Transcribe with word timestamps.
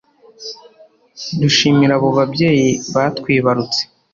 dushimira 1.39 1.93
abo 1.97 2.09
babyeyi 2.17 2.69
batwibarutse 2.93 3.81